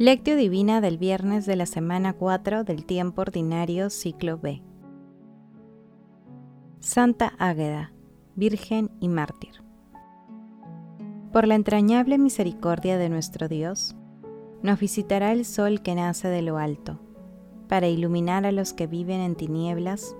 [0.00, 4.62] Lectio Divina del viernes de la semana 4 del tiempo ordinario ciclo B.
[6.78, 7.92] Santa Águeda,
[8.34, 9.62] Virgen y Mártir.
[11.34, 13.94] Por la entrañable misericordia de nuestro Dios,
[14.62, 16.98] nos visitará el sol que nace de lo alto,
[17.68, 20.16] para iluminar a los que viven en tinieblas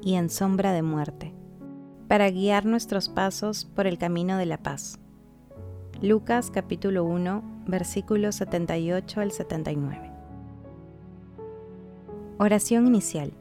[0.00, 1.34] y en sombra de muerte,
[2.06, 5.00] para guiar nuestros pasos por el camino de la paz.
[6.04, 10.10] Lucas capítulo 1 versículos 78 al 79.
[12.36, 13.32] Oración inicial.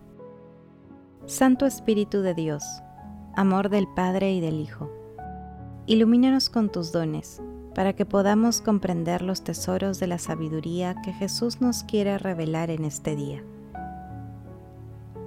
[1.26, 2.64] Santo Espíritu de Dios,
[3.36, 4.90] amor del Padre y del Hijo,
[5.88, 7.42] ilumínanos con tus dones
[7.76, 12.86] para que podamos comprender los tesoros de la sabiduría que Jesús nos quiere revelar en
[12.86, 13.44] este día.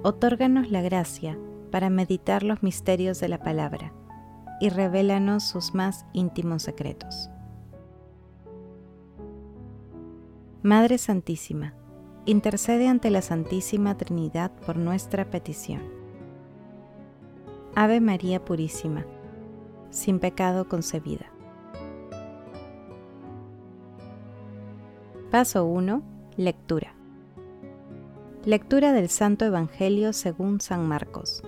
[0.01, 1.37] Otórganos la gracia
[1.69, 3.93] para meditar los misterios de la palabra
[4.59, 7.29] y revélanos sus más íntimos secretos.
[10.63, 11.73] Madre Santísima,
[12.25, 15.81] intercede ante la Santísima Trinidad por nuestra petición.
[17.75, 19.05] Ave María Purísima,
[19.91, 21.31] sin pecado concebida.
[25.31, 26.01] Paso 1.
[26.37, 26.95] Lectura.
[28.45, 31.43] Lectura del Santo Evangelio según San Marcos,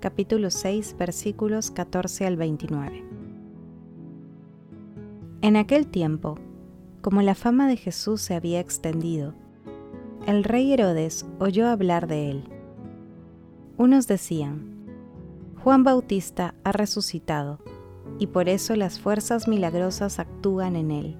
[0.00, 3.04] capítulo 6, versículos 14 al 29.
[5.42, 6.38] En aquel tiempo,
[7.02, 9.34] como la fama de Jesús se había extendido,
[10.26, 12.44] el rey Herodes oyó hablar de él.
[13.76, 14.86] Unos decían,
[15.62, 17.58] Juan Bautista ha resucitado,
[18.18, 21.16] y por eso las fuerzas milagrosas actúan en él.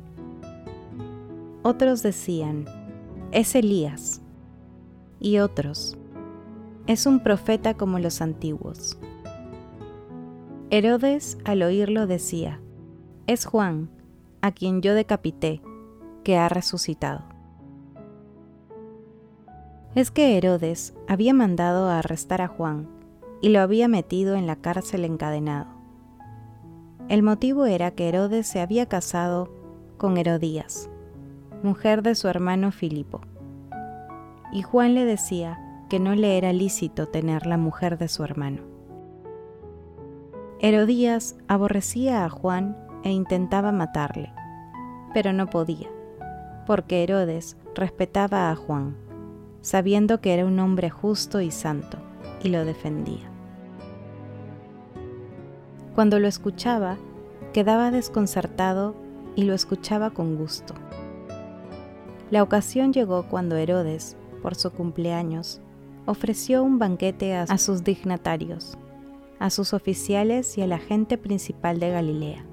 [1.62, 2.64] Otros decían,
[3.30, 4.22] es Elías.
[5.20, 5.98] Y otros,
[6.86, 8.98] es un profeta como los antiguos.
[10.70, 12.60] Herodes al oírlo decía,
[13.26, 13.90] es Juan,
[14.40, 15.62] a quien yo decapité
[16.24, 17.24] que ha resucitado.
[19.94, 22.88] Es que Herodes había mandado a arrestar a Juan
[23.40, 25.66] y lo había metido en la cárcel encadenado.
[27.08, 29.52] El motivo era que Herodes se había casado
[29.96, 30.88] con Herodías,
[31.62, 33.20] mujer de su hermano Filipo,
[34.52, 35.58] y Juan le decía
[35.90, 38.62] que no le era lícito tener la mujer de su hermano.
[40.60, 44.32] Herodías aborrecía a Juan e intentaba matarle,
[45.12, 45.88] pero no podía
[46.70, 48.94] porque Herodes respetaba a Juan,
[49.60, 51.98] sabiendo que era un hombre justo y santo,
[52.44, 53.28] y lo defendía.
[55.96, 56.96] Cuando lo escuchaba,
[57.52, 58.94] quedaba desconcertado
[59.34, 60.74] y lo escuchaba con gusto.
[62.30, 65.60] La ocasión llegó cuando Herodes, por su cumpleaños,
[66.06, 68.76] ofreció un banquete a, sus dignatarios,
[69.38, 72.44] a sus oficiales y a la gente principal de Galilea.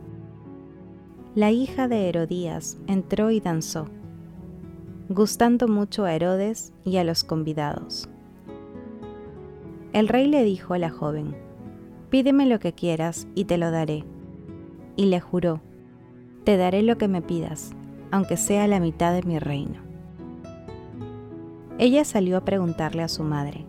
[1.36, 3.88] La hija de Herodías entró y danzó,
[5.10, 8.10] gustando mucho a Herodes y a los convidados.
[9.94, 11.36] El rey le dijo a la joven,
[12.10, 14.06] Pídeme lo que quieras y te lo daré.
[14.96, 15.62] Y le juró,
[16.44, 17.72] Te daré lo que me pidas,
[18.12, 19.87] aunque sea la mitad de mi reino.
[21.80, 23.66] Ella salió a preguntarle a su madre,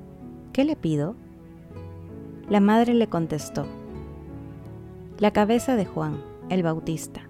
[0.52, 1.14] ¿qué le pido?
[2.48, 3.66] La madre le contestó,
[5.19, 7.28] la cabeza de Juan, el Bautista.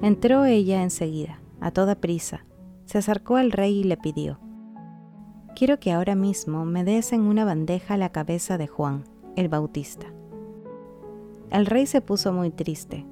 [0.00, 2.44] Entró ella enseguida, a toda prisa,
[2.84, 4.38] se acercó al rey y le pidió,
[5.56, 9.04] Quiero que ahora mismo me des en una bandeja la cabeza de Juan,
[9.34, 10.06] el Bautista.
[11.50, 13.06] El rey se puso muy triste,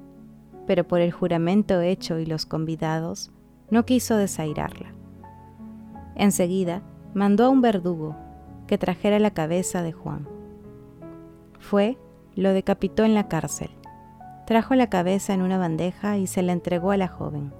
[0.65, 3.31] pero por el juramento hecho y los convidados,
[3.69, 4.92] no quiso desairarla.
[6.15, 6.81] Enseguida
[7.13, 8.15] mandó a un verdugo
[8.67, 10.27] que trajera la cabeza de Juan.
[11.59, 11.97] Fue,
[12.35, 13.69] lo decapitó en la cárcel,
[14.45, 17.53] trajo la cabeza en una bandeja y se la entregó a la joven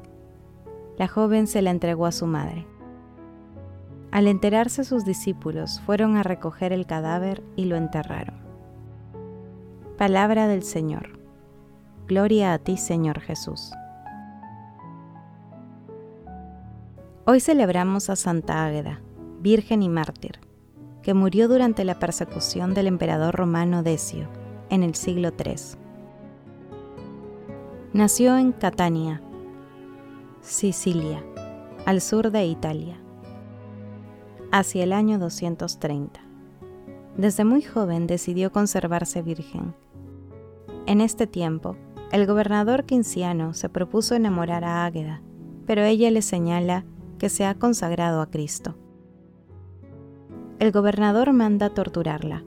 [0.97, 2.67] la joven se la entregó a su madre.
[4.11, 8.35] Al enterarse sus discípulos fueron a recoger el cadáver y lo enterraron.
[9.97, 11.19] Palabra del Señor.
[12.07, 13.73] Gloria a ti, Señor Jesús.
[17.25, 18.99] Hoy celebramos a Santa Águeda,
[19.39, 20.41] Virgen y Mártir,
[21.01, 24.27] que murió durante la persecución del emperador romano Decio
[24.69, 25.55] en el siglo III.
[27.93, 29.21] Nació en Catania,
[30.41, 31.23] Sicilia,
[31.85, 32.99] al sur de Italia,
[34.51, 36.19] hacia el año 230.
[37.15, 39.73] Desde muy joven decidió conservarse virgen.
[40.87, 41.77] En este tiempo,
[42.11, 45.21] el gobernador quinciano se propuso enamorar a Águeda,
[45.65, 46.83] pero ella le señala
[47.23, 48.75] que se ha consagrado a Cristo.
[50.59, 52.43] El gobernador manda torturarla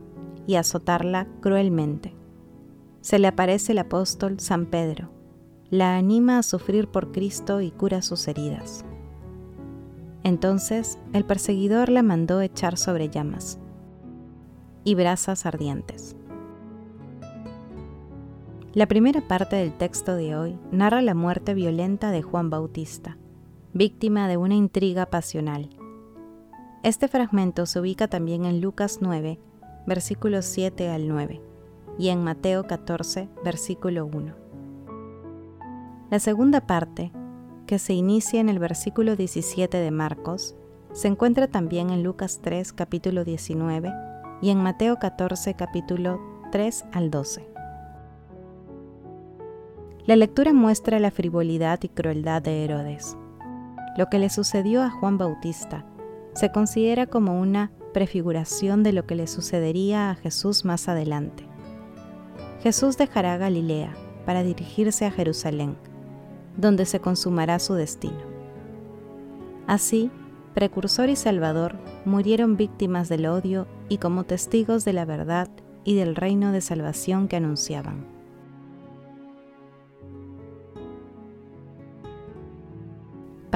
[0.47, 2.15] y azotarla cruelmente.
[3.01, 5.09] Se le aparece el apóstol San Pedro,
[5.71, 8.85] la anima a sufrir por Cristo y cura sus heridas.
[10.25, 13.59] Entonces el perseguidor la mandó echar sobre llamas
[14.85, 16.17] y brasas ardientes.
[18.75, 23.17] La primera parte del texto de hoy narra la muerte violenta de Juan Bautista,
[23.77, 25.69] víctima de una intriga pasional.
[26.83, 29.39] Este fragmento se ubica también en Lucas 9,
[29.87, 31.43] versículos 7 al 9,
[31.99, 34.35] y en Mateo 14, versículo 1.
[36.11, 37.13] La segunda parte,
[37.67, 40.57] que se inicia en el versículo 17 de Marcos,
[40.93, 43.93] se encuentra también en Lucas 3, capítulo 19,
[44.41, 46.19] y en Mateo 14, capítulo
[46.51, 47.47] 3 al 12.
[50.07, 53.19] La lectura muestra la frivolidad y crueldad de Herodes.
[53.97, 55.85] Lo que le sucedió a Juan Bautista
[56.35, 61.49] se considera como una prefiguración de lo que le sucedería a Jesús más adelante.
[62.63, 63.95] Jesús dejará Galilea
[64.27, 65.77] para dirigirse a Jerusalén,
[66.59, 68.21] donde se consumará su destino.
[69.67, 70.11] Así,
[70.53, 75.49] precursor y salvador murieron víctimas del odio y como testigos de la verdad
[75.85, 78.16] y del reino de salvación que anunciaban.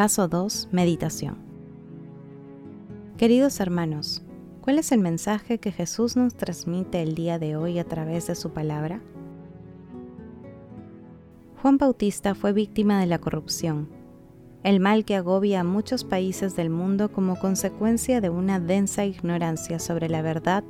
[0.00, 0.70] Paso 2.
[0.73, 1.37] Meditación.
[3.19, 4.23] Queridos hermanos,
[4.62, 8.35] ¿cuál es el mensaje que Jesús nos transmite el día de hoy a través de
[8.35, 9.02] su palabra?
[11.61, 13.91] Juan Bautista fue víctima de la corrupción,
[14.62, 19.79] el mal que agobia a muchos países del mundo como consecuencia de una densa ignorancia
[19.79, 20.64] sobre la verdad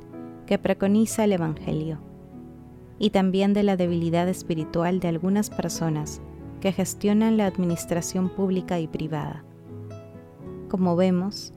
[0.45, 2.01] que preconiza el Evangelio,
[2.99, 6.21] y también de la debilidad espiritual de algunas personas
[6.61, 9.43] que gestionan la administración pública y privada.
[10.69, 11.51] Como vemos,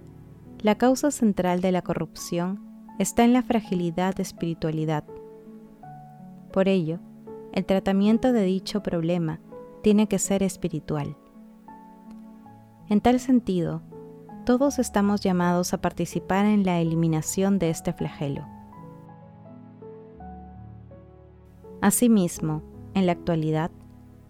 [0.61, 2.61] la causa central de la corrupción
[2.99, 5.05] está en la fragilidad de espiritualidad.
[6.53, 6.99] Por ello,
[7.53, 9.41] el tratamiento de dicho problema
[9.83, 11.17] tiene que ser espiritual.
[12.89, 13.83] En tal sentido,
[14.45, 18.47] todos estamos llamados a participar en la eliminación de este flagelo.
[21.81, 22.62] Asimismo,
[22.95, 23.71] en la actualidad,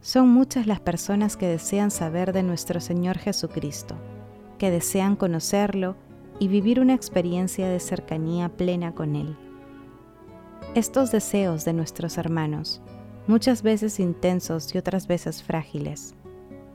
[0.04, 3.96] son muchas las personas que desean saber de nuestro Señor Jesucristo,
[4.58, 5.96] que desean conocerlo
[6.38, 9.34] y vivir una experiencia de cercanía plena con Él.
[10.74, 12.82] Estos deseos de nuestros hermanos
[13.26, 16.14] muchas veces intensos y otras veces frágiles.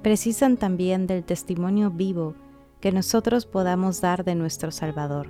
[0.01, 2.33] Precisan también del testimonio vivo
[2.79, 5.29] que nosotros podamos dar de nuestro Salvador.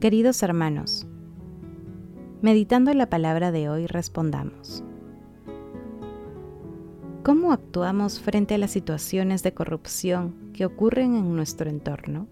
[0.00, 1.06] Queridos hermanos,
[2.42, 4.82] meditando la palabra de hoy respondamos.
[7.22, 12.26] ¿Cómo actuamos frente a las situaciones de corrupción que ocurren en nuestro entorno?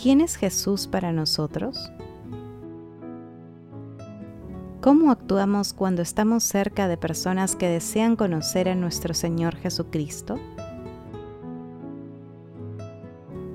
[0.00, 1.92] ¿Quién es Jesús para nosotros?
[4.80, 10.40] ¿Cómo actuamos cuando estamos cerca de personas que desean conocer a nuestro Señor Jesucristo?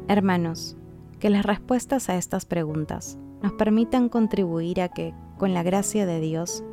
[0.08, 0.78] Hermanos,
[1.20, 6.20] que las respuestas a estas preguntas nos permitan contribuir a que, con la gracia de
[6.20, 6.64] Dios,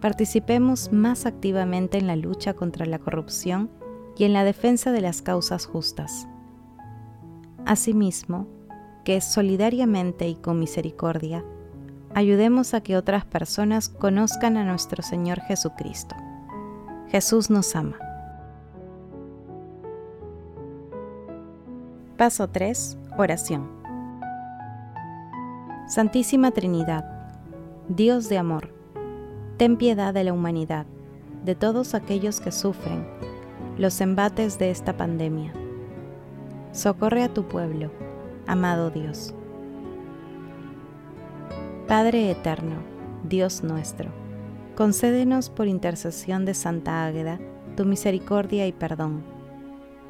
[0.00, 3.70] participemos más activamente en la lucha contra la corrupción
[4.16, 6.28] y en la defensa de las causas justas.
[7.66, 8.46] Asimismo,
[9.04, 11.44] que solidariamente y con misericordia
[12.14, 16.14] ayudemos a que otras personas conozcan a nuestro Señor Jesucristo.
[17.08, 17.96] Jesús nos ama.
[22.16, 22.98] Paso 3.
[23.16, 23.77] Oración.
[25.88, 27.06] Santísima Trinidad,
[27.88, 28.74] Dios de amor,
[29.56, 30.84] ten piedad de la humanidad,
[31.46, 33.08] de todos aquellos que sufren
[33.78, 35.54] los embates de esta pandemia.
[36.72, 37.90] Socorre a tu pueblo,
[38.46, 39.34] amado Dios.
[41.86, 42.82] Padre eterno,
[43.26, 44.10] Dios nuestro,
[44.76, 47.40] concédenos por intercesión de Santa Águeda
[47.76, 49.22] tu misericordia y perdón,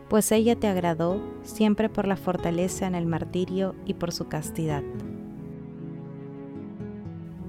[0.08, 4.82] pues ella te agradó siempre por la fortaleza en el martirio y por su castidad.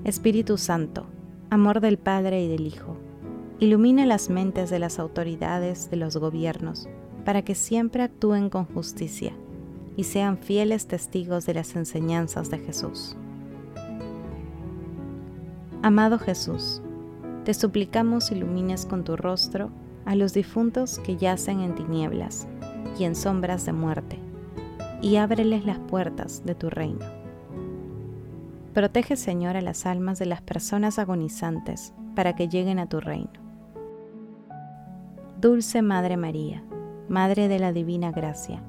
[0.10, 1.06] Espíritu Santo,
[1.52, 2.98] amor del Padre y del Hijo,
[3.60, 6.90] ilumina las mentes de las autoridades de los gobiernos
[7.26, 9.34] para que siempre actúen con justicia
[9.96, 13.16] y sean fieles testigos de las enseñanzas de Jesús.
[15.84, 16.82] Amado Jesús,
[17.46, 19.70] te suplicamos ilumines con tu rostro
[20.06, 22.48] a los difuntos que yacen en tinieblas
[22.98, 24.18] y en sombras de muerte,
[25.04, 27.19] y ábreles las puertas de tu reino.
[28.74, 33.32] Protege, Señor, a las almas de las personas agonizantes para que lleguen a tu reino.
[35.40, 36.64] Dulce Madre María,
[37.08, 38.62] Madre de la Divina Gracia,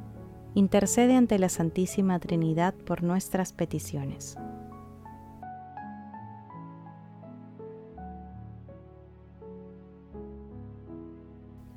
[0.55, 4.37] intercede ante la Santísima Trinidad por nuestras peticiones.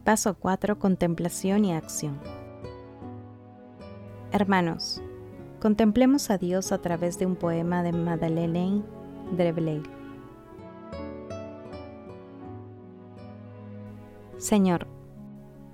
[0.04, 0.80] Paso 4.
[0.80, 2.20] Contemplación y acción.
[4.32, 5.02] Hermanos,
[5.64, 8.84] contemplemos a Dios a través de un poema de Madeleine
[9.38, 9.82] Drebley.
[14.38, 14.88] Señor,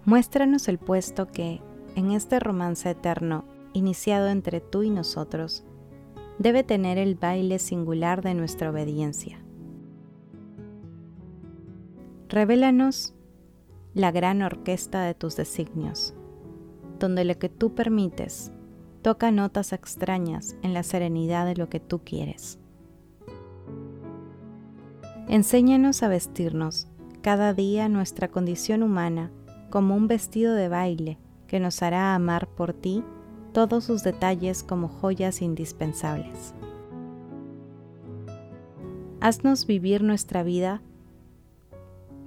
[0.05, 1.63] muéstranos el puesto que,
[1.95, 5.63] en este romance eterno iniciado entre tú y nosotros,
[6.37, 9.43] debe tener el baile singular de nuestra obediencia.
[12.27, 13.15] Revélanos
[13.95, 16.13] la gran orquesta de tus designios,
[16.99, 18.51] donde lo que tú permites
[19.01, 22.59] toca notas extrañas en la serenidad de lo que tú quieres.
[25.27, 26.87] Enséñanos a vestirnos
[27.21, 29.31] cada día nuestra condición humana
[29.69, 33.03] como un vestido de baile que nos hará amar por ti
[33.53, 36.53] todos sus detalles como joyas indispensables.
[39.21, 40.81] Haznos vivir nuestra vida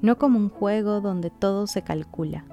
[0.02, 2.44] no como un juego donde todo se calcula,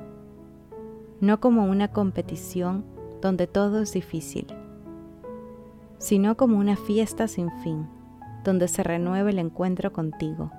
[1.20, 2.86] no como una competición
[3.22, 4.48] donde todo es difícil,
[5.98, 7.88] sino como una fiesta sin fin,
[8.44, 10.52] donde se renueva el encuentro contigo,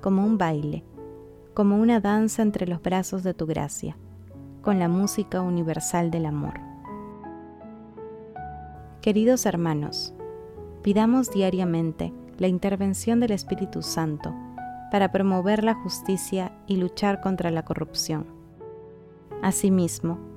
[0.00, 0.84] como un baile,
[1.54, 3.96] como una danza entre los brazos de tu gracia,
[4.62, 6.54] con la música universal del amor.
[9.00, 10.14] Queridos hermanos,
[10.82, 14.34] pidamos diariamente la intervención del Espíritu Santo
[14.90, 18.26] para promover la justicia y luchar contra la corrupción.
[19.42, 20.31] Asimismo,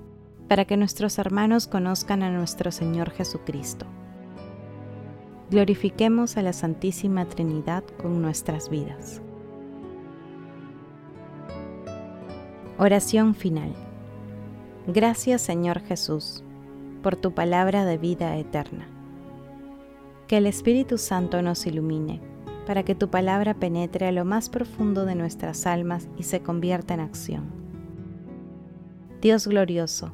[0.48, 3.86] para que nuestros hermanos conozcan a nuestro Señor Jesucristo.
[5.50, 9.22] Glorifiquemos a la Santísima Trinidad con nuestras vidas.
[12.78, 13.74] Oración final.
[14.88, 16.44] Gracias Señor Jesús
[17.02, 18.88] por tu palabra de vida eterna.
[20.28, 22.20] Que el Espíritu Santo nos ilumine
[22.66, 26.96] para que tu palabra penetre a lo más profundo de nuestras almas y se convierta
[26.96, 27.46] en acción.
[29.22, 30.14] Dios glorioso,